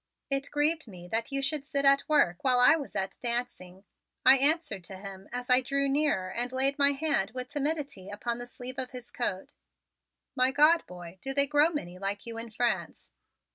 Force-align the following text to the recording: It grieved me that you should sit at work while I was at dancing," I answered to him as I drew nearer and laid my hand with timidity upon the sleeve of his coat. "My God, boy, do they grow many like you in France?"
It 0.31 0.49
grieved 0.49 0.87
me 0.87 1.07
that 1.09 1.31
you 1.31 1.43
should 1.43 1.63
sit 1.63 1.85
at 1.85 2.09
work 2.09 2.43
while 2.43 2.59
I 2.59 2.75
was 2.75 2.95
at 2.95 3.19
dancing," 3.19 3.83
I 4.25 4.39
answered 4.39 4.83
to 4.85 4.95
him 4.97 5.29
as 5.31 5.47
I 5.47 5.61
drew 5.61 5.87
nearer 5.87 6.31
and 6.31 6.51
laid 6.51 6.79
my 6.79 6.93
hand 6.93 7.29
with 7.35 7.49
timidity 7.49 8.09
upon 8.09 8.39
the 8.39 8.47
sleeve 8.47 8.79
of 8.79 8.89
his 8.89 9.11
coat. 9.11 9.53
"My 10.35 10.49
God, 10.51 10.87
boy, 10.87 11.19
do 11.21 11.35
they 11.35 11.45
grow 11.45 11.69
many 11.69 11.99
like 11.99 12.25
you 12.25 12.39
in 12.39 12.49
France?" 12.49 13.11